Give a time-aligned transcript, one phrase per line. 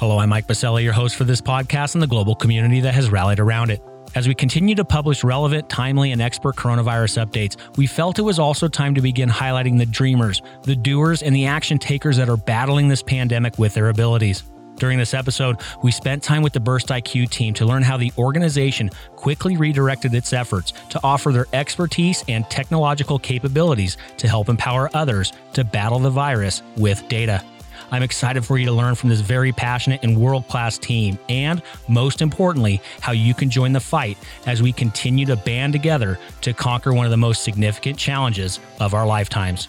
[0.00, 3.10] Hello, I'm Mike Biselli, your host for this podcast and the global community that has
[3.10, 3.82] rallied around it.
[4.14, 8.38] As we continue to publish relevant, timely, and expert coronavirus updates, we felt it was
[8.38, 12.38] also time to begin highlighting the dreamers, the doers, and the action takers that are
[12.38, 14.42] battling this pandemic with their abilities.
[14.76, 18.10] During this episode, we spent time with the Burst IQ team to learn how the
[18.16, 24.88] organization quickly redirected its efforts to offer their expertise and technological capabilities to help empower
[24.94, 27.44] others to battle the virus with data.
[27.90, 31.62] I'm excited for you to learn from this very passionate and world class team, and
[31.88, 36.52] most importantly, how you can join the fight as we continue to band together to
[36.52, 39.68] conquer one of the most significant challenges of our lifetimes.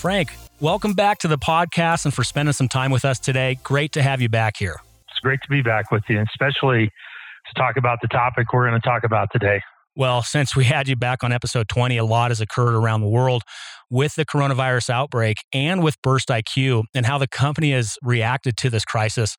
[0.00, 3.58] Frank, welcome back to the podcast and for spending some time with us today.
[3.62, 4.80] Great to have you back here.
[5.10, 8.80] It's great to be back with you, especially to talk about the topic we're going
[8.80, 9.60] to talk about today.
[9.94, 13.08] Well, since we had you back on episode 20, a lot has occurred around the
[13.08, 13.42] world
[13.90, 18.70] with the coronavirus outbreak and with Burst IQ and how the company has reacted to
[18.70, 19.36] this crisis.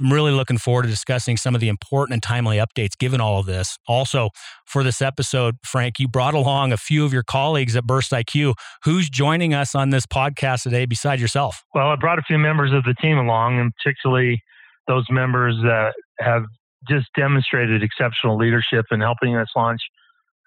[0.00, 3.38] I'm really looking forward to discussing some of the important and timely updates given all
[3.38, 3.78] of this.
[3.86, 4.30] Also,
[4.66, 8.54] for this episode, Frank, you brought along a few of your colleagues at Burst IQ.
[8.84, 11.62] Who's joining us on this podcast today besides yourself?
[11.74, 14.42] Well, I brought a few members of the team along, and particularly
[14.88, 16.44] those members that have
[16.88, 19.80] just demonstrated exceptional leadership in helping us launch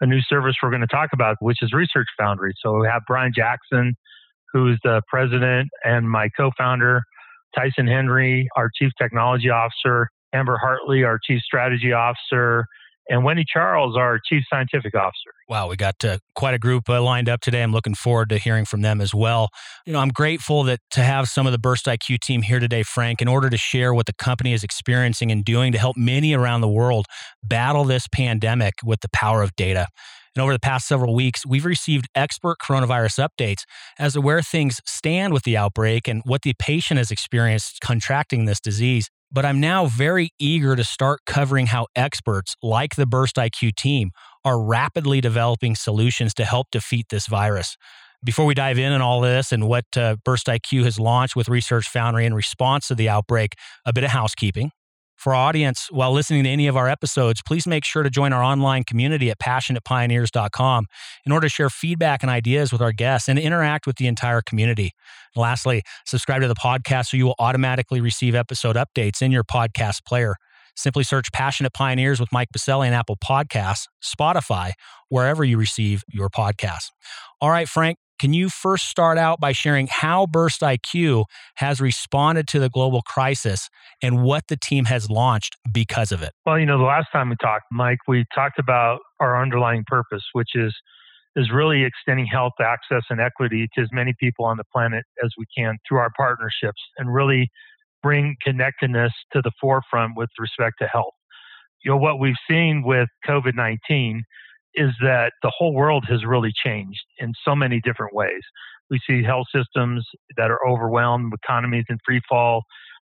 [0.01, 2.53] a new service we're going to talk about, which is Research Foundry.
[2.61, 3.95] So we have Brian Jackson,
[4.53, 7.01] who is the president and my co founder.
[7.57, 12.65] Tyson Henry, our Chief Technology Officer, Amber Hartley, our Chief Strategy Officer,
[13.09, 15.31] and Wendy Charles, our Chief Scientific Officer.
[15.47, 17.63] Wow, we got uh, quite a group uh, lined up today.
[17.63, 19.49] I'm looking forward to hearing from them as well.
[19.85, 22.83] You know, I'm grateful that to have some of the Burst IQ team here today,
[22.83, 26.33] Frank, in order to share what the company is experiencing and doing to help many
[26.33, 27.05] around the world
[27.43, 29.87] battle this pandemic with the power of data.
[30.37, 33.63] And over the past several weeks, we've received expert coronavirus updates
[33.97, 38.45] as to where things stand with the outbreak and what the patient has experienced contracting
[38.45, 39.09] this disease.
[39.31, 44.11] But I'm now very eager to start covering how experts like the Burst IQ team
[44.45, 47.75] are rapidly developing solutions to help defeat this virus.
[48.23, 51.49] Before we dive in on all this and what uh, Burst IQ has launched with
[51.49, 53.53] Research Foundry in response to the outbreak,
[53.87, 54.69] a bit of housekeeping.
[55.17, 58.33] For our audience, while listening to any of our episodes, please make sure to join
[58.33, 60.85] our online community at passionatepioneers.com
[61.25, 64.43] in order to share feedback and ideas with our guests and interact with the entire
[64.43, 64.93] community.
[65.35, 69.43] And lastly, subscribe to the podcast so you will automatically receive episode updates in your
[69.43, 70.35] podcast player.
[70.75, 74.73] Simply search Passionate Pioneers with Mike Biselli in Apple Podcasts, Spotify,
[75.09, 76.91] wherever you receive your podcasts.
[77.41, 82.47] All right, Frank, can you first start out by sharing how Burst IQ has responded
[82.49, 83.69] to the global crisis
[84.01, 86.31] and what the team has launched because of it?
[86.45, 90.23] Well, you know, the last time we talked, Mike, we talked about our underlying purpose,
[90.33, 90.75] which is
[91.35, 95.29] is really extending health access and equity to as many people on the planet as
[95.37, 97.47] we can through our partnerships and really
[98.01, 101.13] bring connectedness to the forefront with respect to health.
[101.85, 104.23] You know, what we've seen with COVID 19
[104.77, 108.41] is that the whole world has really changed in so many different ways.
[108.89, 110.07] We see health systems
[110.37, 112.63] that are overwhelmed, economies in free fall.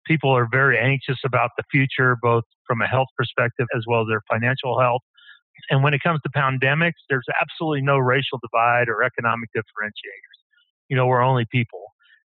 [0.05, 4.07] People are very anxious about the future, both from a health perspective as well as
[4.09, 5.01] their financial health.
[5.69, 10.39] And when it comes to pandemics, there's absolutely no racial divide or economic differentiators.
[10.89, 11.83] You know, we're only people.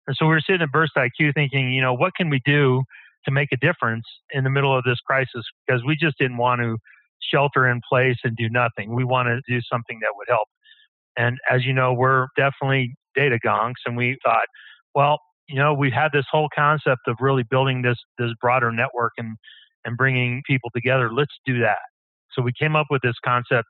[0.08, 2.84] And so we were sitting at Burst IQ thinking, you know, what can we do
[3.26, 5.44] to make a difference in the middle of this crisis?
[5.66, 6.78] Because we just didn't want to
[7.32, 8.96] shelter in place and do nothing.
[8.96, 10.48] We want to do something that would help.
[11.18, 14.48] And as you know, we're definitely data gonks, and we thought,
[14.96, 19.12] well, you know, we had this whole concept of really building this this broader network
[19.18, 19.38] and
[19.86, 21.12] and bringing people together.
[21.14, 21.80] Let's do that.
[22.32, 23.68] So we came up with this concept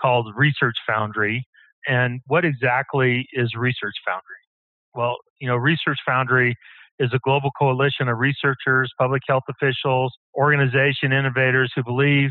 [0.00, 1.46] called Research Foundry.
[1.86, 4.22] And what exactly is Research Foundry?
[4.94, 6.56] Well, you know, Research Foundry
[6.98, 12.30] is a global coalition of researchers, public health officials, organization innovators who believe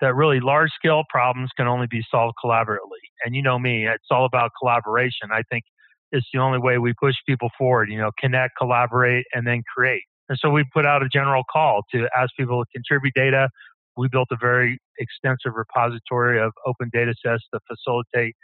[0.00, 3.04] that really large scale problems can only be solved collaboratively.
[3.24, 5.28] And you know me, it's all about collaboration.
[5.32, 5.64] I think
[6.12, 10.02] it's the only way we push people forward, you know, connect, collaborate, and then create.
[10.28, 13.48] And so we put out a general call to ask people to contribute data
[13.96, 18.34] We built a very extensive repository of open data sets to facilitate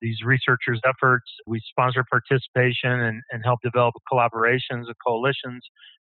[0.00, 1.30] these researchers' efforts.
[1.46, 5.64] We sponsor participation and, and help develop collaborations and coalitions,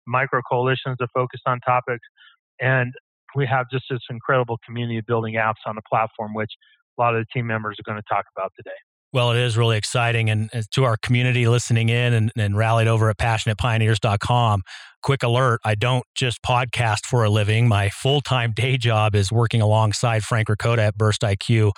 [0.06, 2.06] micro coalitions that focus on topics.
[2.60, 2.94] And
[3.36, 6.50] we have just this incredible community of building apps on the platform, which
[6.98, 8.76] a lot of the team members are going to talk about today.
[9.12, 10.28] Well, it is really exciting.
[10.28, 14.62] And to our community listening in and, and rallied over at passionatepioneers.com,
[15.02, 17.68] quick alert I don't just podcast for a living.
[17.68, 21.72] My full time day job is working alongside Frank Ricotta at Burst IQ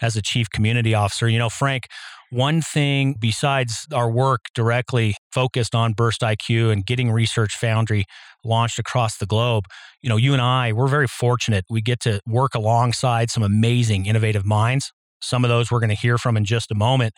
[0.00, 1.28] as a chief community officer.
[1.28, 1.84] You know, Frank,
[2.32, 8.04] one thing besides our work directly focused on Burst IQ and getting Research Foundry
[8.42, 9.64] launched across the globe,
[10.00, 11.66] you know, you and I, we're very fortunate.
[11.68, 14.92] We get to work alongside some amazing, innovative minds.
[15.20, 17.12] Some of those we're going to hear from in just a moment.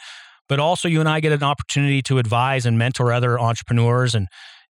[0.48, 4.26] But also, you and I get an opportunity to advise and mentor other entrepreneurs and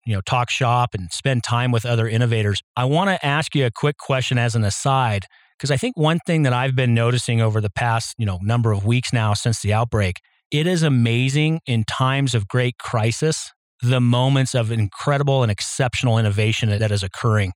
[0.05, 2.61] you know, talk shop and spend time with other innovators.
[2.75, 5.23] I want to ask you a quick question as an aside
[5.57, 8.73] because I think one thing that I've been noticing over the past, you know, number
[8.73, 10.17] of weeks now since the outbreak,
[10.53, 13.51] it is amazing in times of great crisis
[13.81, 17.51] the moments of incredible and exceptional innovation that is occurring.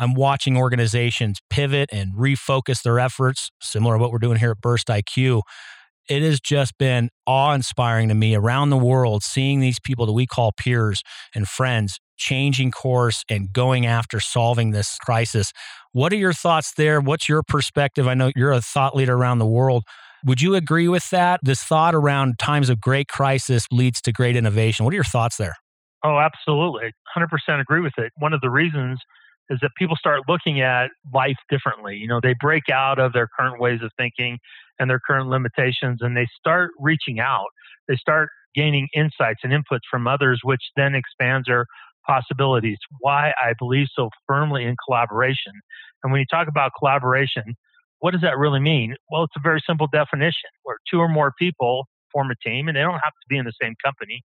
[0.00, 4.60] I'm watching organizations pivot and refocus their efforts, similar to what we're doing here at
[4.60, 5.42] Burst IQ,
[6.08, 10.12] it has just been awe inspiring to me around the world seeing these people that
[10.12, 11.02] we call peers
[11.36, 15.52] and friends changing course and going after solving this crisis.
[15.92, 17.00] What are your thoughts there?
[17.00, 18.08] What's your perspective?
[18.08, 19.84] I know you're a thought leader around the world.
[20.26, 21.40] Would you agree with that?
[21.42, 24.84] This thought around times of great crisis leads to great innovation.
[24.84, 25.54] What are your thoughts there?
[26.04, 26.92] Oh, absolutely.
[27.16, 28.12] 100% agree with it.
[28.18, 28.98] One of the reasons
[29.50, 31.96] is that people start looking at life differently.
[31.96, 34.38] You know, they break out of their current ways of thinking
[34.78, 37.48] and their current limitations and they start reaching out.
[37.88, 41.66] They start gaining insights and inputs from others, which then expands their
[42.06, 42.78] possibilities.
[43.00, 45.52] Why I believe so firmly in collaboration.
[46.02, 47.54] And when you talk about collaboration,
[48.00, 48.96] what does that really mean?
[49.10, 52.76] Well, it's a very simple definition where two or more people form a team and
[52.76, 54.22] they don't have to be in the same company.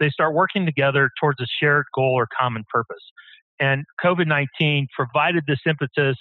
[0.00, 3.02] They start working together towards a shared goal or common purpose.
[3.60, 6.16] And COVID 19 provided this impetus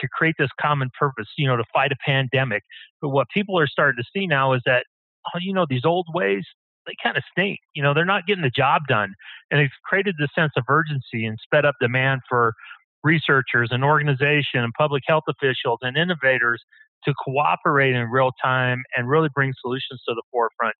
[0.00, 2.62] to create this common purpose, you know, to fight a pandemic.
[3.00, 4.84] But what people are starting to see now is that,
[5.26, 6.44] oh, you know, these old ways,
[6.86, 7.58] they kind of stink.
[7.74, 9.14] You know, they're not getting the job done.
[9.50, 12.54] And it's created this sense of urgency and sped up demand for
[13.04, 16.62] researchers and organization and public health officials and innovators
[17.04, 20.74] to cooperate in real time and really bring solutions to the forefront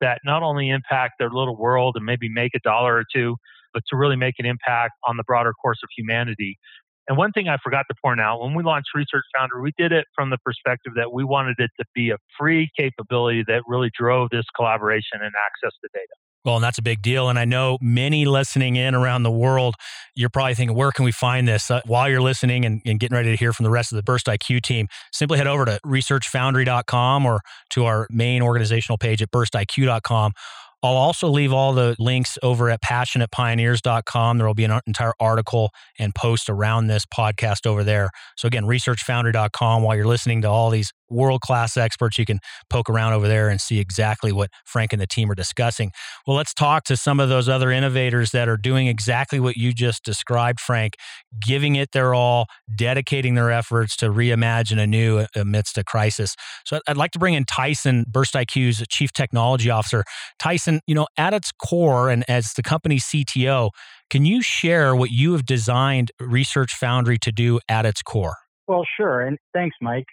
[0.00, 3.36] that not only impact their little world and maybe make a dollar or two,
[3.72, 6.58] but to really make an impact on the broader course of humanity.
[7.08, 9.92] And one thing I forgot to point out when we launched Research Foundry, we did
[9.92, 13.90] it from the perspective that we wanted it to be a free capability that really
[13.96, 16.25] drove this collaboration and access to data.
[16.46, 17.28] Well, and that's a big deal.
[17.28, 19.74] And I know many listening in around the world,
[20.14, 21.70] you're probably thinking, where can we find this?
[21.72, 24.04] Uh, while you're listening and, and, getting ready to hear from the rest of the
[24.04, 27.40] Burst IQ team, simply head over to researchfoundry.com or
[27.70, 30.32] to our main organizational page at burstiq.com.
[30.82, 34.38] I'll also leave all the links over at passionatepioneers.com.
[34.38, 38.10] There will be an entire article and post around this podcast over there.
[38.36, 39.82] So, again, researchfoundry.com.
[39.82, 43.48] While you're listening to all these world class experts, you can poke around over there
[43.48, 45.92] and see exactly what Frank and the team are discussing.
[46.26, 49.72] Well, let's talk to some of those other innovators that are doing exactly what you
[49.72, 50.94] just described, Frank,
[51.40, 56.34] giving it their all, dedicating their efforts to reimagine anew amidst a crisis.
[56.64, 60.04] So, I'd like to bring in Tyson, Burst IQ's chief technology officer.
[60.38, 63.70] Tyson, you know, at its core and as the company's CTO,
[64.10, 68.36] can you share what you have designed Research Foundry to do at its core?
[68.68, 69.20] Well, sure.
[69.20, 70.06] And thanks, Mike.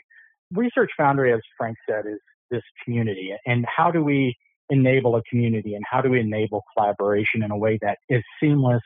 [0.52, 2.20] Research Foundry, as Frank said, is
[2.52, 3.32] this community.
[3.46, 4.36] And how do we
[4.70, 8.82] enable a community and how do we enable collaboration in a way that is seamless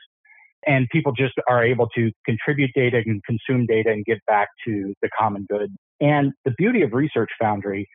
[0.66, 4.94] and people just are able to contribute data and consume data and give back to
[5.02, 5.70] the common good?
[6.00, 7.88] And the beauty of Research Foundry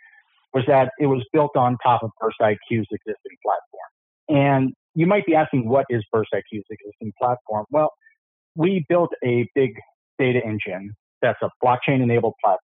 [0.54, 2.60] was that it was built on top of IQ's
[2.92, 3.90] existing platform.
[4.30, 7.66] And you might be asking, what is IQ's existing platform?
[7.72, 7.90] Well,
[8.56, 9.72] we built a big
[10.20, 10.92] data engine
[11.22, 12.60] that's a blockchain enabled platform.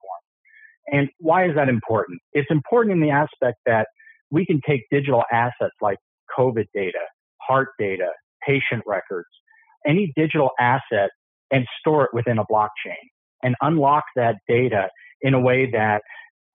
[0.88, 2.22] And why is that important?
[2.34, 3.88] It's important in the aspect that
[4.32, 5.98] we can take digital assets like
[6.38, 7.00] COVID data,
[7.42, 8.10] heart data,
[8.46, 9.28] patient records,
[9.86, 11.10] any digital asset
[11.52, 13.02] and store it within a blockchain
[13.44, 14.90] and unlock that data
[15.22, 16.02] in a way that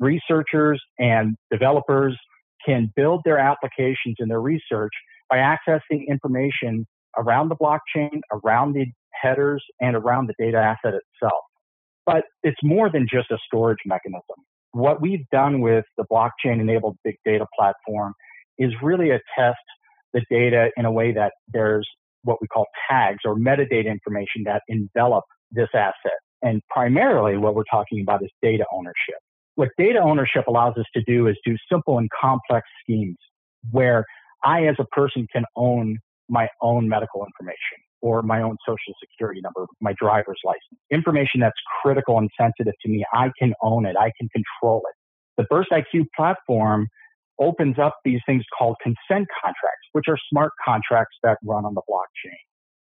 [0.00, 2.16] researchers and developers
[2.66, 4.92] can build their applications and their research
[5.28, 11.42] by accessing information around the blockchain, around the headers, and around the data asset itself.
[12.07, 14.23] But it's more than just a storage mechanism.
[14.73, 18.14] What we've done with the blockchain enabled big data platform
[18.59, 19.59] is really attest
[20.12, 21.88] the data in a way that there's
[22.23, 26.19] what we call tags or metadata information that envelop this asset.
[26.42, 29.19] And primarily what we're talking about is data ownership.
[29.61, 33.19] What data ownership allows us to do is do simple and complex schemes
[33.73, 34.07] where
[34.43, 35.99] I, as a person, can own
[36.31, 40.81] my own medical information or my own social security number, my driver's license.
[40.90, 43.97] Information that's critical and sensitive to me, I can own it.
[44.00, 44.97] I can control it.
[45.37, 46.87] The Burst IQ platform
[47.38, 51.83] opens up these things called consent contracts, which are smart contracts that run on the
[51.87, 52.33] blockchain.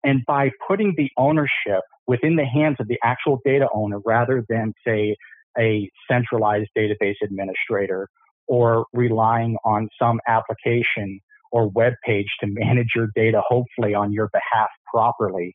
[0.04, 4.74] And by putting the ownership within the hands of the actual data owner rather than,
[4.86, 5.16] say,
[5.58, 8.08] a centralized database administrator
[8.48, 11.20] or relying on some application
[11.52, 15.54] or web page to manage your data, hopefully on your behalf properly,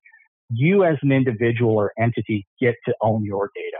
[0.49, 3.77] you as an individual or entity get to own your data.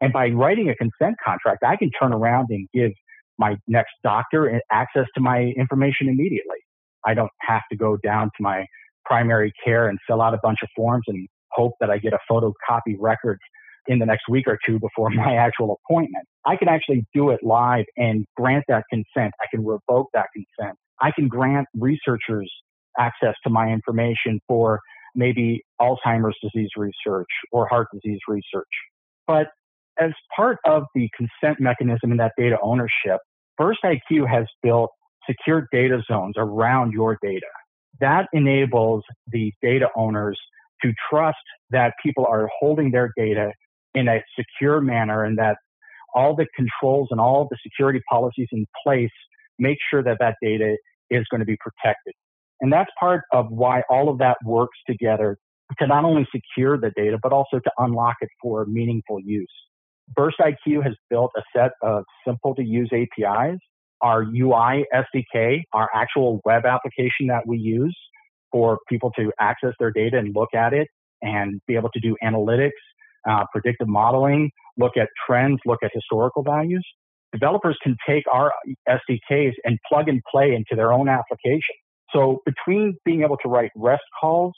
[0.00, 2.92] And by writing a consent contract, I can turn around and give
[3.38, 6.58] my next doctor access to my information immediately.
[7.04, 8.66] I don't have to go down to my
[9.04, 12.18] primary care and fill out a bunch of forms and hope that I get a
[12.30, 13.38] photocopy record
[13.86, 16.26] in the next week or two before my actual appointment.
[16.44, 19.32] I can actually do it live and grant that consent.
[19.40, 20.76] I can revoke that consent.
[21.00, 22.50] I can grant researchers
[22.98, 24.80] access to my information for
[25.14, 28.68] maybe Alzheimer's disease research or heart disease research.
[29.26, 29.48] But
[29.98, 33.20] as part of the consent mechanism in that data ownership,
[33.58, 34.90] Burst IQ has built
[35.28, 37.46] secure data zones around your data.
[38.00, 40.38] That enables the data owners
[40.82, 41.36] to trust
[41.70, 43.52] that people are holding their data
[43.94, 45.56] in a secure manner and that
[46.14, 49.10] all the controls and all the security policies in place
[49.58, 50.76] make sure that that data
[51.10, 52.14] is going to be protected.
[52.60, 55.38] And that's part of why all of that works together
[55.78, 59.46] to not only secure the data, but also to unlock it for meaningful use.
[60.14, 63.58] Burst IQ has built a set of simple to use APIs.
[64.02, 67.96] Our UI SDK, our actual web application that we use
[68.50, 70.88] for people to access their data and look at it
[71.22, 72.70] and be able to do analytics,
[73.28, 76.86] uh, predictive modeling, look at trends, look at historical values.
[77.32, 78.52] Developers can take our
[78.88, 81.76] SDKs and plug and play into their own application.
[82.12, 84.54] So between being able to write REST calls,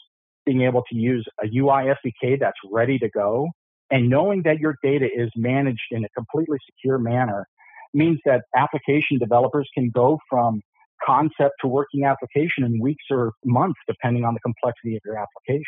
[0.47, 3.49] being able to use a UI SDK that's ready to go,
[3.91, 7.47] and knowing that your data is managed in a completely secure manner
[7.93, 10.63] means that application developers can go from
[11.05, 15.65] concept to working application in weeks or months, depending on the complexity of your application.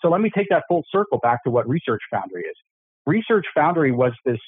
[0.00, 2.56] So let me take that full circle back to what Research Foundry is.
[3.06, 4.38] Research Foundry was this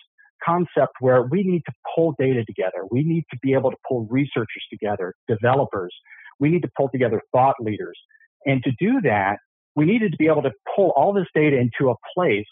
[0.44, 2.84] concept where we need to pull data together.
[2.90, 5.94] We need to be able to pull researchers together, developers.
[6.38, 7.98] We need to pull together thought leaders.
[8.46, 9.38] And to do that,
[9.74, 12.46] we needed to be able to pull all this data into a place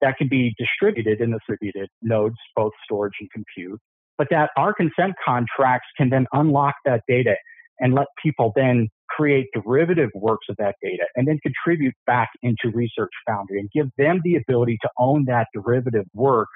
[0.00, 3.80] that can be distributed in distributed nodes, both storage and compute,
[4.18, 7.36] but that our consent contracts can then unlock that data
[7.80, 12.70] and let people then create derivative works of that data and then contribute back into
[12.74, 16.48] Research Foundry and give them the ability to own that derivative work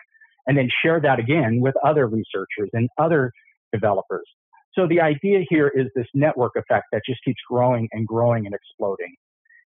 [0.46, 3.32] and then share that again with other researchers and other
[3.72, 4.26] developers.
[4.72, 8.54] So the idea here is this network effect that just keeps growing and growing and
[8.54, 9.14] exploding.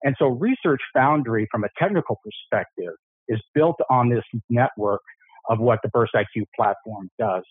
[0.04, 2.94] And so Research Foundry, from a technical perspective,
[3.28, 5.02] is built on this network
[5.50, 7.44] of what the Burst IQ platform does.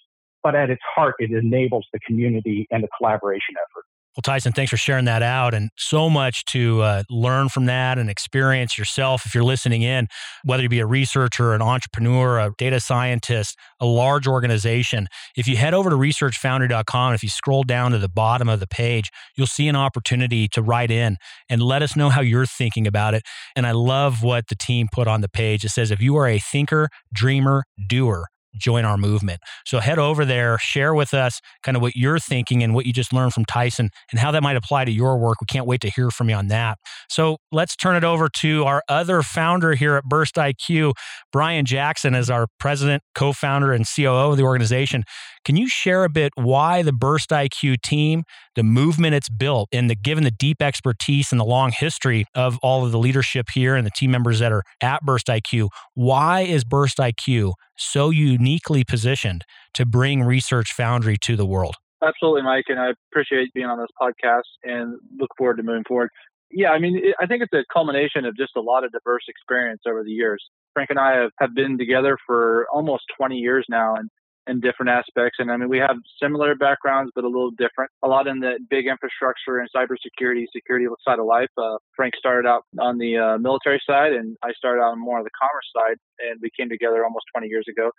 [0.42, 3.84] But at its heart, it enables the community and the collaboration effort.
[4.16, 7.98] Well, Tyson, thanks for sharing that out and so much to uh, learn from that
[7.98, 9.26] and experience yourself.
[9.26, 10.06] If you're listening in,
[10.44, 15.56] whether you be a researcher, an entrepreneur, a data scientist, a large organization, if you
[15.56, 19.48] head over to researchfoundry.com, if you scroll down to the bottom of the page, you'll
[19.48, 21.16] see an opportunity to write in
[21.48, 23.24] and let us know how you're thinking about it.
[23.56, 25.64] And I love what the team put on the page.
[25.64, 28.26] It says, if you are a thinker, dreamer, doer,
[28.56, 29.40] join our movement.
[29.64, 32.92] So head over there, share with us kind of what you're thinking and what you
[32.92, 35.40] just learned from Tyson and how that might apply to your work.
[35.40, 36.78] We can't wait to hear from you on that.
[37.08, 40.94] So let's turn it over to our other founder here at Burst IQ,
[41.32, 45.04] Brian Jackson, as our president, co founder, and COO of the organization.
[45.44, 48.24] Can you share a bit why the Burst IQ team,
[48.54, 52.58] the movement it's built, and the given the deep expertise and the long history of
[52.62, 56.40] all of the leadership here and the team members that are at Burst IQ, why
[56.40, 61.76] is Burst IQ so uniquely positioned to bring Research Foundry to the world?
[62.02, 66.08] Absolutely, Mike, and I appreciate being on this podcast and look forward to moving forward.
[66.50, 69.82] Yeah, I mean, I think it's a culmination of just a lot of diverse experience
[69.86, 70.42] over the years.
[70.72, 74.08] Frank and I have, have been together for almost 20 years now, and
[74.46, 75.38] in different aspects.
[75.38, 77.90] And I mean, we have similar backgrounds, but a little different.
[78.02, 81.48] A lot in the big infrastructure and cybersecurity, security side of life.
[81.56, 85.24] Uh, Frank started out on the uh, military side, and I started out more on
[85.24, 87.90] the commerce side, and we came together almost 20 years ago.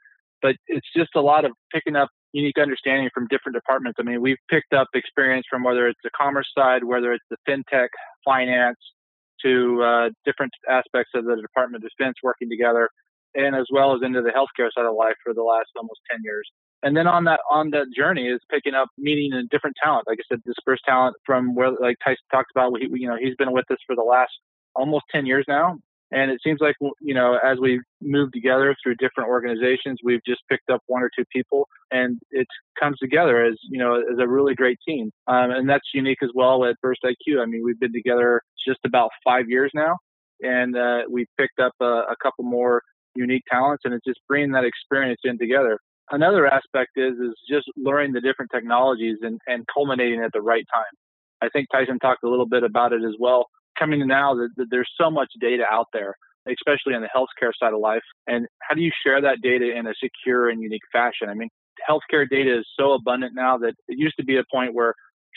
[0.42, 3.98] But it's just a lot of picking up unique understanding from different departments.
[4.00, 7.38] I mean, we've picked up experience from whether it's the commerce side, whether it's the
[7.48, 7.88] fintech,
[8.24, 8.78] finance,
[9.44, 12.90] to uh, different aspects of the Department of Defense working together
[13.36, 16.22] and as well as into the healthcare side of life for the last almost 10
[16.24, 16.50] years.
[16.84, 20.06] And then on that on that journey is picking up meeting a different talent.
[20.08, 22.74] Like I said, dispersed talent from where like Tyson talked about.
[22.80, 24.32] He, you know, he's been with us for the last
[24.75, 25.77] almost 10 years now.
[26.12, 30.42] And it seems like, you know, as we move together through different organizations, we've just
[30.50, 32.48] picked up one or two people and it
[32.80, 35.12] comes together as, you know, as a really great team.
[35.27, 37.42] Um, and that's unique as well at Burst IQ.
[37.42, 39.98] I mean, we've been together just about five years now
[40.42, 42.82] and uh, we picked up a, a couple more
[43.15, 45.79] unique talents and it's just bringing that experience in together.
[46.12, 50.65] Another aspect is, is just learning the different technologies and, and culminating at the right
[50.74, 50.84] time.
[51.41, 54.50] I think Tyson talked a little bit about it as well coming to now that,
[54.57, 56.15] that there's so much data out there,
[56.48, 58.03] especially on the healthcare side of life.
[58.27, 61.27] And how do you share that data in a secure and unique fashion?
[61.29, 61.50] I mean,
[61.89, 64.93] healthcare data is so abundant now that it used to be a point where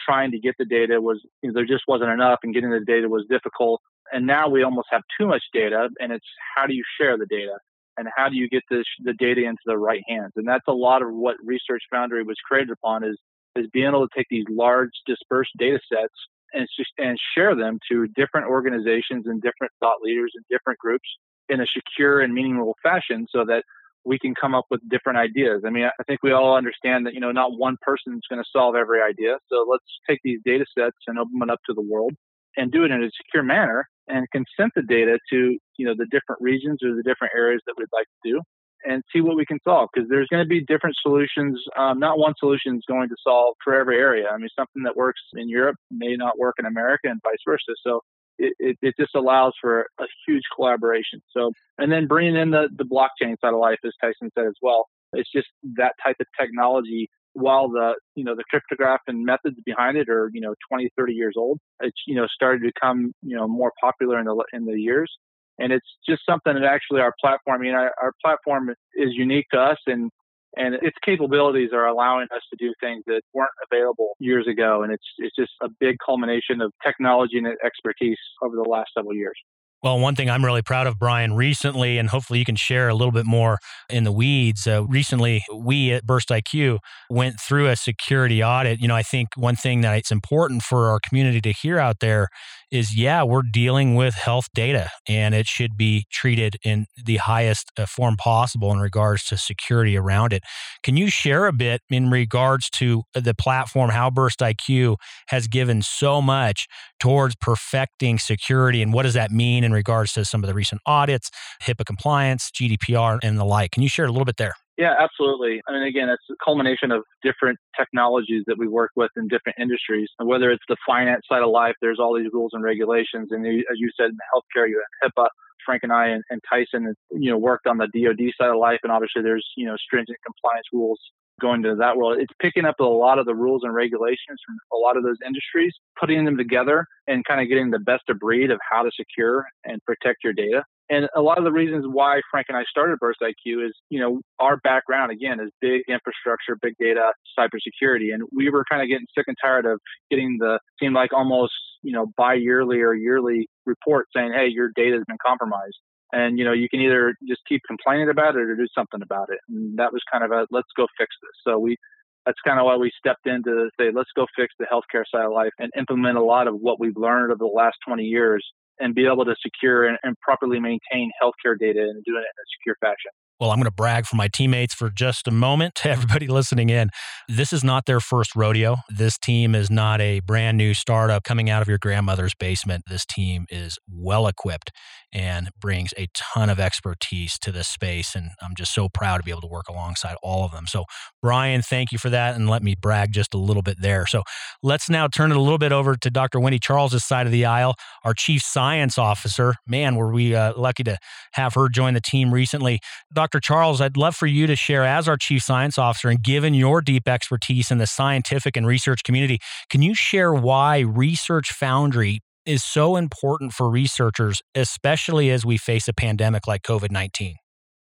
[0.07, 2.81] trying to get the data was you know, there just wasn't enough and getting the
[2.81, 3.81] data was difficult
[4.13, 7.27] and now we almost have too much data and it's how do you share the
[7.27, 7.59] data
[7.99, 10.73] and how do you get this, the data into the right hands and that's a
[10.73, 13.19] lot of what research foundry was created upon is
[13.57, 16.15] is being able to take these large dispersed data sets
[16.53, 16.67] and,
[16.99, 21.09] and share them to different organizations and different thought leaders and different groups
[21.49, 23.65] in a secure and meaningful fashion so that
[24.05, 25.63] we can come up with different ideas.
[25.67, 28.43] I mean, I think we all understand that, you know, not one person is going
[28.43, 29.39] to solve every idea.
[29.51, 32.13] So let's take these data sets and open them up to the world
[32.57, 36.07] and do it in a secure manner and consent the data to, you know, the
[36.11, 38.41] different regions or the different areas that we'd like to do
[38.85, 41.61] and see what we can solve because there's going to be different solutions.
[41.77, 44.29] Um, not one solution is going to solve for every area.
[44.33, 47.75] I mean, something that works in Europe may not work in America and vice versa.
[47.85, 48.01] So
[48.39, 51.21] it, it, it, just allows for a huge collaboration.
[51.37, 54.55] So, and then bringing in the, the blockchain side of life, as Tyson said as
[54.63, 57.09] well, it's just that type of technology.
[57.39, 61.13] While the you know the cryptograph and methods behind it are you know 20, 30
[61.13, 64.65] years old, it's you know started to become you know more popular in the in
[64.67, 65.11] the years
[65.59, 69.47] and it's just something that actually our platform, I mean, our, our platform is unique
[69.53, 70.11] to us and
[70.57, 74.83] and its capabilities are allowing us to do things that weren't available years ago.
[74.83, 79.15] And it's it's just a big culmination of technology and expertise over the last several
[79.15, 79.39] years.
[79.81, 82.95] Well, one thing I'm really proud of, Brian, recently, and hopefully you can share a
[82.95, 84.67] little bit more in the weeds.
[84.67, 88.81] Uh, recently, we at Burst IQ went through a security audit.
[88.81, 92.01] You know, I think one thing that it's important for our community to hear out
[92.01, 92.27] there
[92.71, 97.71] is yeah, we're dealing with health data and it should be treated in the highest
[97.79, 100.43] uh, form possible in regards to security around it.
[100.83, 104.97] Can you share a bit in regards to the platform, how Burst IQ
[105.29, 106.67] has given so much
[107.01, 110.81] towards perfecting security and what does that mean in regards to some of the recent
[110.87, 111.31] audits,
[111.63, 113.73] HIPAA compliance, GDPR, and the like?
[113.73, 114.55] Can you share a little bit there?
[114.79, 115.61] Yeah, absolutely.
[115.67, 119.59] I mean, again, it's a culmination of different technologies that we work with in different
[119.61, 120.09] industries.
[120.21, 123.29] And whether it's the finance side of life, there's all these rules and regulations.
[123.33, 125.27] And as you said, in healthcare, you have HIPAA.
[125.67, 128.79] Frank and I and, and Tyson, you know, worked on the DoD side of life,
[128.85, 130.99] and obviously there's you know stringent compliance rules
[131.43, 132.17] going to that world.
[132.19, 135.19] It's picking up a lot of the rules and regulations from a lot of those
[135.27, 138.91] industries, putting them together, and kind of getting the best of breed of how to
[138.97, 140.65] secure and protect your data.
[140.91, 144.01] And a lot of the reasons why Frank and I started Burst IQ is, you
[144.01, 148.89] know, our background again is big infrastructure, big data, cybersecurity, and we were kind of
[148.89, 153.49] getting sick and tired of getting the seemed like almost you know bi-yearly or yearly
[153.67, 155.79] report saying, hey, your data has been compromised.
[156.11, 159.29] And you know, you can either just keep complaining about it or do something about
[159.31, 159.39] it.
[159.49, 161.37] And that was kind of a let's go fix this.
[161.47, 161.77] So we
[162.25, 165.25] that's kind of why we stepped in to say, let's go fix the healthcare side
[165.25, 168.45] of life and implement a lot of what we've learned over the last 20 years
[168.81, 172.25] and be able to secure and, and properly maintain healthcare data and do it in
[172.25, 173.13] a secure fashion.
[173.41, 176.71] Well, I'm going to brag for my teammates for just a moment to everybody listening
[176.71, 176.91] in.
[177.29, 178.79] This is not their first rodeo.
[178.89, 182.85] This team is not a brand new startup coming out of your grandmother's basement.
[182.89, 184.73] This team is well equipped
[185.13, 188.15] and brings a ton of expertise to this space.
[188.15, 190.67] And I'm just so proud to be able to work alongside all of them.
[190.67, 190.85] So,
[191.23, 192.35] Brian, thank you for that.
[192.35, 194.07] And let me brag just a little bit there.
[194.07, 194.23] So,
[194.63, 196.41] let's now turn it a little bit over to Dr.
[196.41, 197.75] Wendy Charles' side of the aisle,
[198.05, 199.55] our chief science officer.
[199.67, 200.99] Man, were we uh, lucky to
[201.33, 202.81] have her join the team recently.
[203.13, 203.28] Dr.
[203.37, 206.81] Charles, I'd love for you to share as our chief science officer and given your
[206.81, 209.39] deep expertise in the scientific and research community,
[209.69, 215.87] can you share why Research Foundry is so important for researchers, especially as we face
[215.87, 217.37] a pandemic like COVID 19?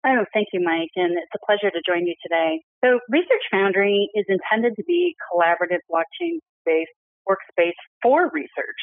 [0.06, 2.60] Oh, thank you, Mike, and it's a pleasure to join you today.
[2.84, 6.92] So, Research Foundry is intended to be collaborative blockchain based
[7.28, 8.80] workspace for research.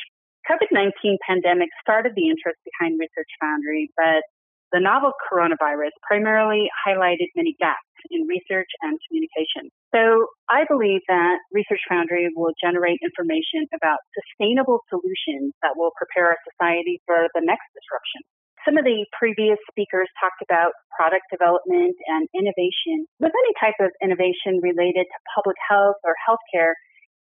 [0.50, 4.26] COVID 19 pandemic started the interest behind Research Foundry, but
[4.72, 9.70] the novel coronavirus primarily highlighted many gaps in research and communication.
[9.94, 16.34] So I believe that Research Foundry will generate information about sustainable solutions that will prepare
[16.34, 18.24] our society for the next disruption.
[18.66, 23.10] some of the previous speakers talked about product development and innovation.
[23.20, 26.78] With any type of innovation related to public health or healthcare,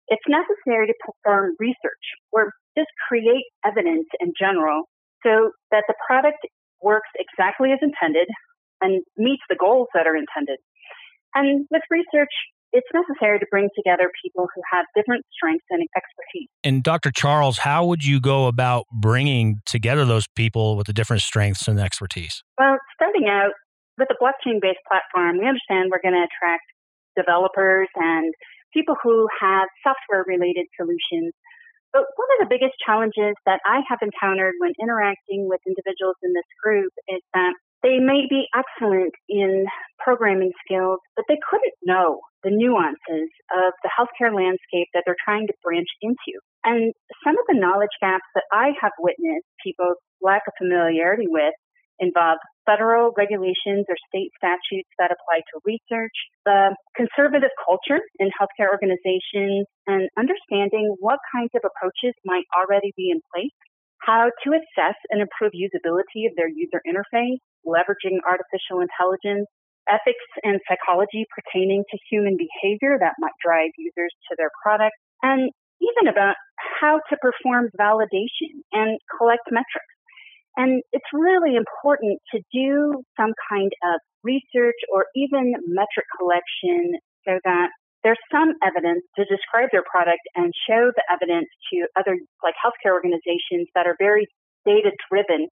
[0.09, 4.89] it's necessary to perform research or just create evidence in general
[5.25, 6.45] so that the product
[6.83, 8.29] works exactly as intended
[8.81, 10.59] and meets the goals that are intended.
[11.35, 12.33] And with research,
[12.73, 16.49] it's necessary to bring together people who have different strengths and expertise.
[16.64, 17.11] And Dr.
[17.11, 21.79] Charles, how would you go about bringing together those people with the different strengths and
[21.79, 22.42] expertise?
[22.59, 23.53] Well, starting out
[23.99, 26.64] with a blockchain based platform, we understand we're going to attract
[27.16, 28.33] developers and
[28.73, 31.33] people who have software related solutions.
[31.93, 36.33] But one of the biggest challenges that I have encountered when interacting with individuals in
[36.33, 37.53] this group is that
[37.83, 39.67] they may be excellent in
[39.99, 45.47] programming skills, but they couldn't know the nuances of the healthcare landscape that they're trying
[45.47, 46.39] to branch into.
[46.65, 51.55] And some of the knowledge gaps that I have witnessed people's lack of familiarity with
[51.99, 58.70] involve federal regulations or state statutes that apply to research, the conservative culture in healthcare
[58.70, 63.55] organizations, and understanding what kinds of approaches might already be in place,
[64.03, 69.46] how to assess and improve usability of their user interface, leveraging artificial intelligence,
[69.90, 75.51] ethics and psychology pertaining to human behavior that might drive users to their product, and
[75.83, 76.37] even about
[76.79, 79.94] how to perform validation and collect metrics.
[80.57, 87.38] And it's really important to do some kind of research or even metric collection so
[87.45, 87.71] that
[88.03, 92.93] there's some evidence to describe their product and show the evidence to other like healthcare
[92.93, 94.27] organizations that are very
[94.67, 95.49] data driven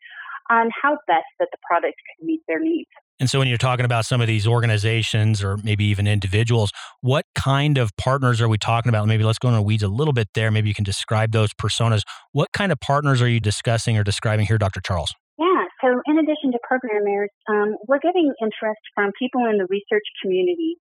[0.51, 2.91] on how best that the product could meet their needs.
[3.21, 7.27] And so, when you're talking about some of these organizations or maybe even individuals, what
[7.35, 9.07] kind of partners are we talking about?
[9.07, 10.51] Maybe let's go into weeds a little bit there.
[10.51, 12.01] Maybe you can describe those personas.
[12.33, 14.81] What kind of partners are you discussing or describing here, Dr.
[14.81, 15.15] Charles?
[15.39, 20.05] Yeah, so in addition to programmers, um, we're getting interest from people in the research
[20.23, 20.77] community.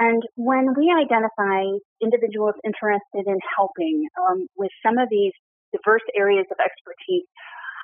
[0.00, 1.68] And when we identify
[2.02, 5.32] individuals interested in helping um, with some of these
[5.72, 7.28] diverse areas of expertise,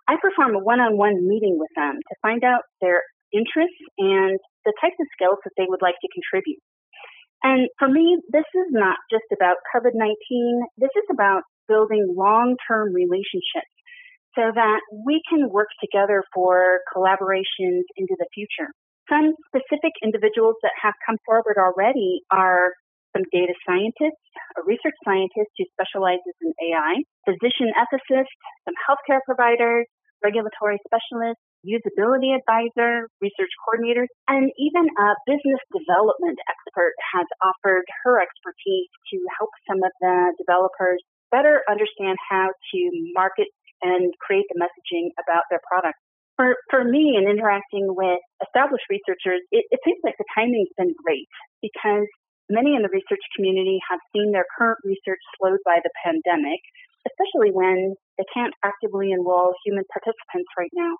[0.09, 4.39] I perform a one on one meeting with them to find out their interests and
[4.65, 6.61] the types of skills that they would like to contribute.
[7.43, 10.13] And for me, this is not just about COVID 19,
[10.77, 13.73] this is about building long term relationships
[14.37, 18.71] so that we can work together for collaborations into the future.
[19.09, 22.71] Some specific individuals that have come forward already are
[23.11, 24.23] some data scientists,
[24.55, 29.87] a research scientist who specializes in AI, physician ethicists, some healthcare providers,
[30.23, 38.21] regulatory specialists, usability advisor, research coordinators, and even a business development expert has offered her
[38.21, 42.79] expertise to help some of the developers better understand how to
[43.15, 43.49] market
[43.83, 45.97] and create the messaging about their product.
[46.37, 50.97] For, for me, in interacting with established researchers, it, it seems like the timing's been
[50.97, 51.29] great
[51.61, 52.09] because
[52.49, 56.61] many in the research community have seen their current research slowed by the pandemic,
[57.05, 60.97] especially when they can't actively enroll human participants right now.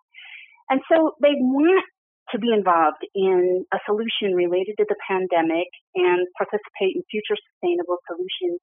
[0.71, 1.85] And so they want
[2.31, 5.67] to be involved in a solution related to the pandemic
[5.99, 8.63] and participate in future sustainable solutions.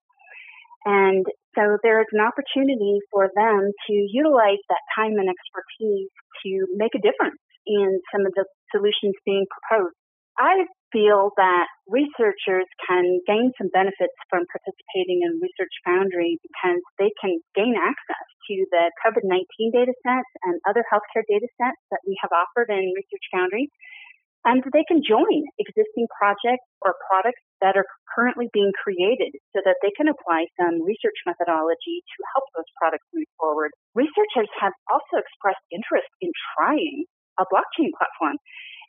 [0.88, 6.08] And so there is an opportunity for them to utilize that time and expertise
[6.48, 10.00] to make a difference in some of the solutions being proposed.
[10.38, 17.12] I feel that researchers can gain some benefits from participating in Research Foundry because they
[17.19, 22.06] can gain access to the COVID 19 data sets and other healthcare data sets that
[22.08, 23.67] we have offered in Research Foundry.
[24.45, 27.84] And they can join existing projects or products that are
[28.15, 33.04] currently being created so that they can apply some research methodology to help those products
[33.12, 33.76] move forward.
[33.91, 37.04] Researchers have also expressed interest in trying
[37.41, 38.39] a blockchain platform.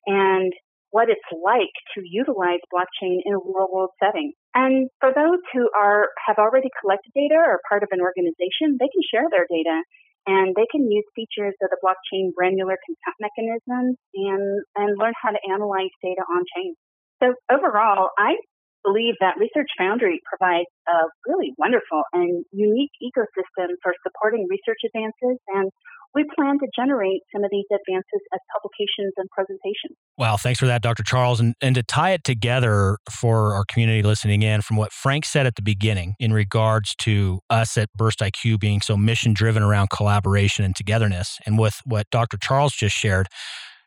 [0.06, 0.52] And
[0.90, 4.32] what it's like to utilize blockchain in a real world setting.
[4.54, 8.88] And for those who are have already collected data or part of an organization, they
[8.88, 9.82] can share their data
[10.26, 14.44] and they can use features of the blockchain granular consent mechanisms and,
[14.76, 16.74] and learn how to analyze data on chain.
[17.22, 18.36] So overall, I
[18.84, 25.40] believe that Research Foundry provides a really wonderful and unique ecosystem for supporting research advances
[25.48, 25.70] and
[26.14, 29.96] we plan to generate some of these advances as publications and presentations.
[30.16, 31.02] Wow, thanks for that, Dr.
[31.02, 31.40] Charles.
[31.40, 35.46] And, and to tie it together for our community listening in, from what Frank said
[35.46, 39.90] at the beginning in regards to us at Burst IQ being so mission driven around
[39.90, 42.38] collaboration and togetherness, and with what Dr.
[42.40, 43.28] Charles just shared,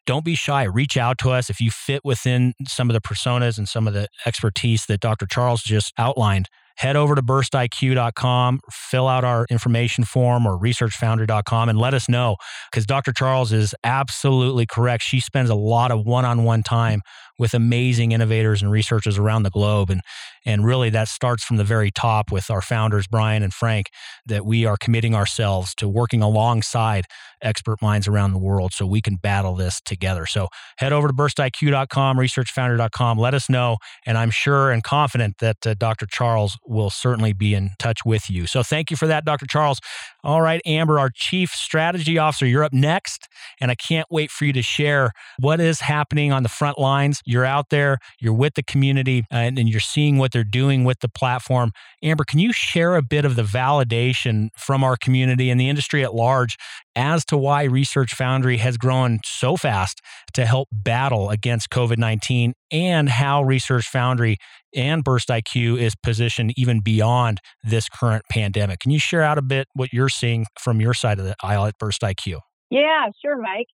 [0.05, 0.63] don't be shy.
[0.63, 3.93] Reach out to us if you fit within some of the personas and some of
[3.93, 5.25] the expertise that Dr.
[5.25, 6.47] Charles just outlined
[6.81, 12.37] head over to burstiq.com, fill out our information form or researchfoundry.com and let us know
[12.71, 13.13] because Dr.
[13.13, 15.03] Charles is absolutely correct.
[15.03, 17.01] She spends a lot of one on one time
[17.41, 19.89] with amazing innovators and researchers around the globe.
[19.89, 20.01] And,
[20.45, 23.87] and really, that starts from the very top with our founders, Brian and Frank,
[24.27, 27.05] that we are committing ourselves to working alongside
[27.41, 30.27] expert minds around the world so we can battle this together.
[30.27, 33.77] So head over to burstiq.com, researchfoundry.com, let us know.
[34.05, 36.05] And I'm sure and confident that uh, Dr.
[36.05, 38.45] Charles will certainly be in touch with you.
[38.45, 39.47] So thank you for that, Dr.
[39.47, 39.79] Charles.
[40.23, 43.27] All right, Amber, our Chief Strategy Officer, you're up next.
[43.59, 47.21] And I can't wait for you to share what is happening on the front lines
[47.31, 50.99] you're out there, you're with the community, and, and, you're seeing what they're doing with
[50.99, 51.71] the platform.
[52.03, 56.03] Amber, can you share a bit of the validation from our community and the industry
[56.03, 56.57] at large
[56.95, 60.01] as to why Research Foundry has grown so fast
[60.33, 64.37] to help battle against COVID 19 and how Research Foundry
[64.75, 68.79] and Burst IQ is positioned even beyond this current pandemic?
[68.79, 71.65] Can you share out a bit what you're seeing from your side of the aisle
[71.65, 72.39] at Burst IQ?
[72.69, 73.67] Yeah, sure, Mike.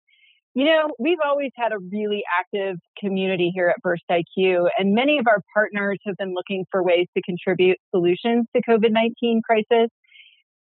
[0.57, 5.19] You know, we've always had a really active community here at Burst IQ, and many
[5.19, 9.91] of our partners have been looking for ways to contribute solutions to COVID 19 crisis.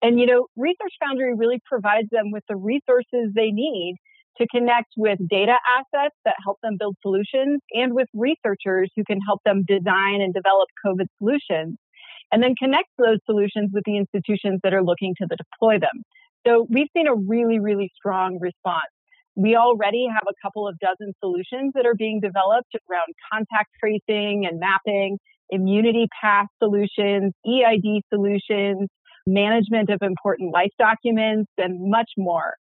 [0.03, 3.97] And, you know, Research Foundry really provides them with the resources they need
[4.37, 9.21] to connect with data assets that help them build solutions and with researchers who can
[9.27, 11.79] help them design and develop COVID solutions,
[12.31, 16.03] and then connect those solutions with the institutions that are looking to deploy them.
[16.47, 18.93] So we've seen a really, really strong response
[19.37, 24.47] we already have a couple of dozen solutions that are being developed around contact tracing
[24.51, 25.19] and mapping,
[25.51, 28.89] immunity path solutions, EID solutions,
[29.27, 32.55] management of important life documents, and much more.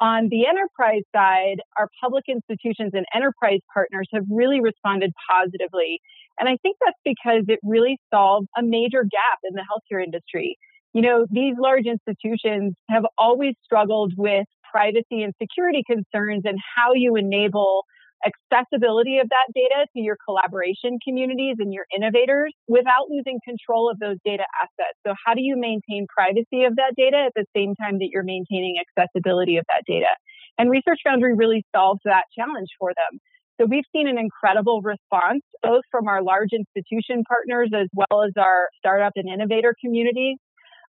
[0.00, 6.00] On the enterprise side, our public institutions and enterprise partners have really responded positively.
[6.40, 10.56] And I think that's because it really solves a major gap in the healthcare industry.
[10.94, 16.94] You know, these large institutions have always struggled with privacy and security concerns and how
[16.94, 17.84] you enable
[18.26, 23.98] accessibility of that data to your collaboration communities and your innovators without losing control of
[24.00, 24.96] those data assets.
[25.06, 28.24] So how do you maintain privacy of that data at the same time that you're
[28.24, 30.10] maintaining accessibility of that data?
[30.58, 33.20] And Research Foundry really solves that challenge for them.
[33.60, 38.32] So we've seen an incredible response, both from our large institution partners as well as
[38.36, 40.38] our startup and innovator communities.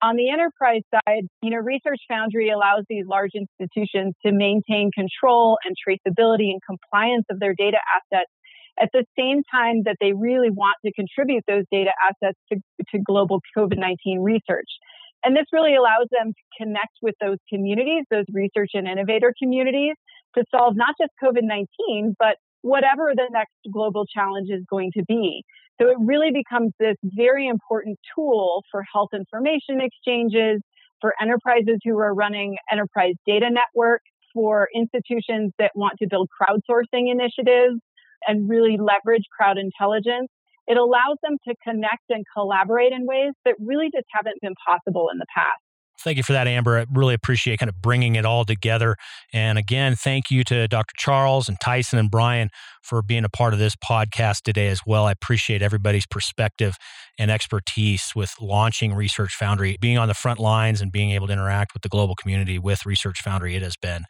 [0.01, 5.57] On the enterprise side, you know, Research Foundry allows these large institutions to maintain control
[5.65, 8.29] and traceability and compliance of their data assets
[8.79, 12.59] at the same time that they really want to contribute those data assets to,
[12.91, 14.67] to global COVID 19 research.
[15.23, 19.95] And this really allows them to connect with those communities, those research and innovator communities,
[20.37, 25.03] to solve not just COVID 19, but whatever the next global challenge is going to
[25.07, 25.43] be.
[25.81, 30.61] So it really becomes this very important tool for health information exchanges,
[31.01, 37.11] for enterprises who are running enterprise data networks, for institutions that want to build crowdsourcing
[37.11, 37.79] initiatives
[38.27, 40.29] and really leverage crowd intelligence.
[40.67, 45.09] It allows them to connect and collaborate in ways that really just haven't been possible
[45.11, 45.64] in the past.
[46.03, 46.77] Thank you for that, Amber.
[46.77, 48.95] I really appreciate kind of bringing it all together.
[49.33, 50.93] And again, thank you to Dr.
[50.97, 52.49] Charles and Tyson and Brian
[52.83, 55.05] for being a part of this podcast today as well.
[55.05, 56.75] I appreciate everybody's perspective
[57.17, 61.33] and expertise with launching Research Foundry, being on the front lines and being able to
[61.33, 63.55] interact with the global community with Research Foundry.
[63.55, 64.03] It has been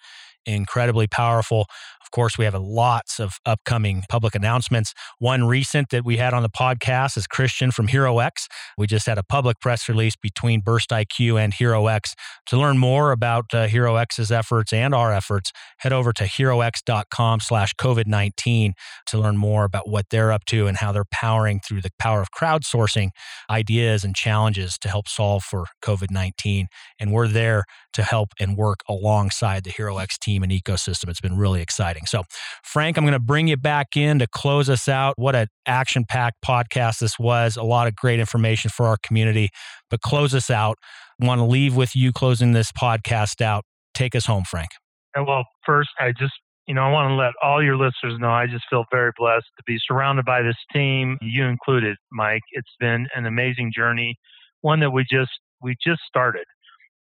[0.46, 1.66] incredibly powerful.
[2.06, 4.94] Of course, we have lots of upcoming public announcements.
[5.18, 8.46] One recent that we had on the podcast is Christian from HeroX.
[8.78, 12.14] We just had a public press release between Burst IQ and HeroX.
[12.48, 17.74] To learn more about uh, HeroX's efforts and our efforts, head over to herox.com slash
[17.74, 18.74] COVID-19
[19.08, 22.22] to learn more about what they're up to and how they're powering through the power
[22.22, 23.10] of crowdsourcing
[23.50, 26.66] ideas and challenges to help solve for COVID-19.
[27.00, 31.10] And we're there to help and work alongside the HeroX team and ecosystem.
[31.10, 32.06] It's been really exciting.
[32.06, 32.24] So,
[32.64, 35.16] Frank, I'm going to bring you back in to close us out.
[35.18, 37.58] What an action packed podcast this was.
[37.58, 39.50] A lot of great information for our community.
[39.90, 40.78] But close us out.
[41.22, 43.64] I want to leave with you closing this podcast out.
[43.94, 44.70] Take us home, Frank.
[45.16, 46.34] Well, first, I just
[46.68, 49.46] you know, I want to let all your listeners know I just feel very blessed
[49.58, 52.42] to be surrounded by this team, you included, Mike.
[52.54, 54.18] It's been an amazing journey,
[54.62, 56.46] one that we just we just started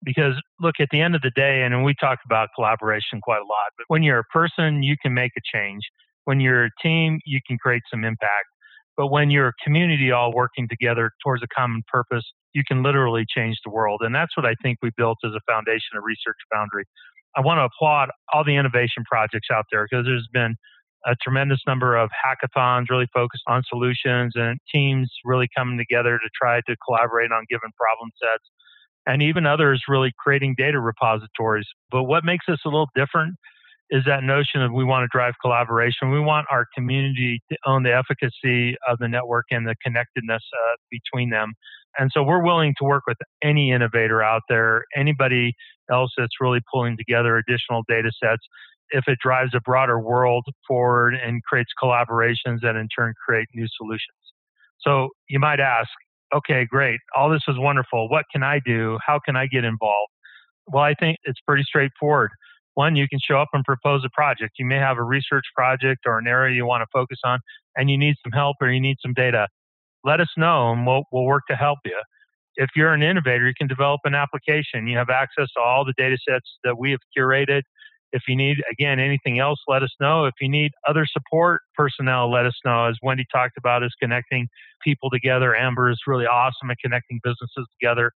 [0.05, 3.45] because look at the end of the day and we talk about collaboration quite a
[3.45, 5.83] lot but when you're a person you can make a change.
[6.25, 8.47] When you're a team you can create some impact.
[8.97, 13.25] But when you're a community all working together towards a common purpose you can literally
[13.29, 14.01] change the world.
[14.05, 16.85] And that's what i think we built as a foundation of research foundry
[17.37, 20.55] i want to applaud all the innovation projects out there because there's been
[21.07, 26.29] a tremendous number of hackathons really focused on solutions and teams really coming together to
[26.41, 28.45] try to collaborate on given problem sets
[29.07, 31.67] and even others really creating data repositories.
[31.91, 33.37] But what makes us a little different
[33.91, 36.11] is that notion of we want to drive collaboration.
[36.13, 40.77] We want our community to own the efficacy of the network and the connectedness uh,
[40.91, 41.55] between them.
[41.99, 45.55] And so we're willing to work with any innovator out there, anybody
[45.91, 48.43] else that's really pulling together additional data sets
[48.91, 53.67] if it drives a broader world forward and creates collaborations that in turn create new
[53.77, 54.19] solutions.
[54.81, 55.89] So you might ask,
[56.35, 57.01] okay, great.
[57.17, 58.09] All this is wonderful.
[58.09, 58.99] What can I do?
[59.05, 60.13] How can I get involved?
[60.67, 62.31] Well, I think it's pretty straightforward.
[62.75, 64.53] One, you can show up and propose a project.
[64.59, 67.41] You may have a research project or an area you want to focus on,
[67.77, 69.49] and you need some help or you need some data.
[70.05, 72.01] Let us know, and we'll, we'll work to help you.
[72.57, 74.87] If you're an innovator, you can develop an application.
[74.87, 77.63] You have access to all the data sets that we have curated
[78.13, 80.25] if you need, again, anything else, let us know.
[80.25, 82.87] If you need other support personnel, let us know.
[82.87, 84.49] As Wendy talked about, is connecting
[84.83, 85.55] people together.
[85.55, 88.13] Amber is really awesome at connecting businesses together.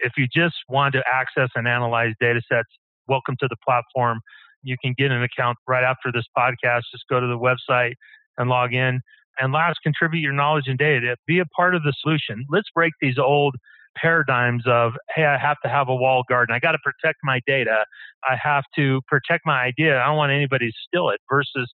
[0.00, 2.68] If you just want to access and analyze data sets,
[3.06, 4.20] welcome to the platform.
[4.62, 6.82] You can get an account right after this podcast.
[6.92, 7.94] Just go to the website
[8.36, 9.00] and log in.
[9.40, 11.16] And last, contribute your knowledge and data.
[11.26, 12.44] Be a part of the solution.
[12.50, 13.54] Let's break these old
[13.96, 16.54] paradigms of, hey, I have to have a walled garden.
[16.54, 17.84] I got to protect my data.
[18.28, 20.00] I have to protect my idea.
[20.00, 21.72] I don't want anybody to steal it versus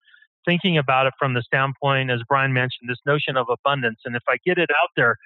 [0.46, 4.01] thinking about it from the standpoint, as Brian mentioned, this notion of abundance.
[4.05, 5.16] And if I get it out there,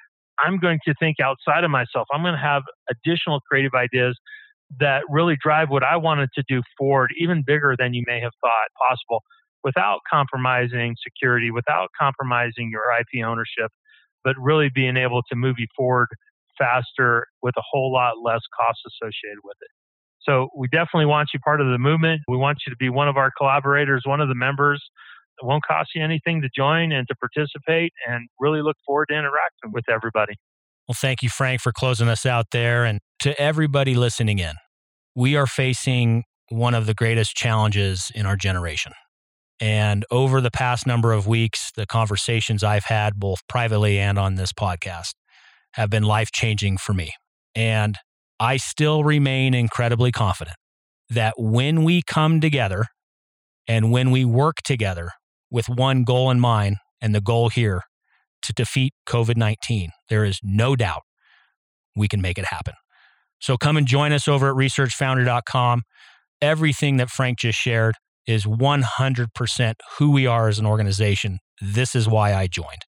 [0.45, 2.09] I'm going to think outside of myself.
[2.13, 4.19] I'm going to have additional creative ideas
[4.81, 8.33] that really drive what I wanted to do forward, even bigger than you may have
[8.41, 9.23] thought possible,
[9.63, 13.71] without compromising security, without compromising your IP ownership,
[14.25, 16.09] but really being able to move you forward
[16.59, 19.71] faster with a whole lot less cost associated with it.
[20.21, 22.23] So we definitely want you part of the movement.
[22.29, 24.83] We want you to be one of our collaborators, one of the members.
[25.43, 29.15] It won't cost you anything to join and to participate and really look forward to
[29.15, 30.35] interacting with everybody.
[30.89, 32.85] Well, thank you, Frank, for closing us out there.
[32.85, 34.55] And to everybody listening in,
[35.15, 38.93] we are facing one of the greatest challenges in our generation.
[39.61, 44.35] And over the past number of weeks, the conversations I've had, both privately and on
[44.35, 45.15] this podcast,
[45.75, 47.13] have been life changing for me.
[47.55, 47.97] And
[48.41, 50.57] I still remain incredibly confident
[51.11, 52.87] that when we come together
[53.69, 55.11] and when we work together
[55.51, 57.83] with one goal in mind, and the goal here
[58.41, 61.03] to defeat COVID 19, there is no doubt
[61.95, 62.73] we can make it happen.
[63.41, 65.83] So come and join us over at researchfoundry.com.
[66.41, 71.41] Everything that Frank just shared is 100% who we are as an organization.
[71.61, 72.87] This is why I joined.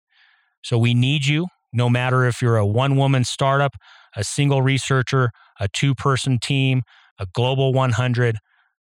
[0.64, 3.76] So we need you no matter if you're a one woman startup,
[4.16, 6.82] a single researcher, a two person team,
[7.20, 8.38] a global 100,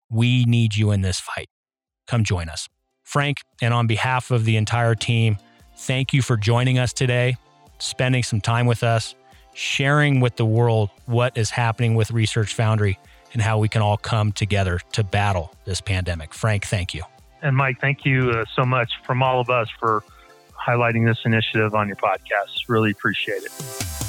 [0.09, 1.47] we need you in this fight.
[2.07, 2.67] Come join us.
[3.03, 5.37] Frank, and on behalf of the entire team,
[5.77, 7.37] thank you for joining us today,
[7.77, 9.15] spending some time with us,
[9.53, 12.97] sharing with the world what is happening with Research Foundry
[13.33, 16.33] and how we can all come together to battle this pandemic.
[16.33, 17.03] Frank, thank you.
[17.41, 20.03] And Mike, thank you uh, so much from all of us for
[20.59, 22.67] highlighting this initiative on your podcast.
[22.67, 24.08] Really appreciate it.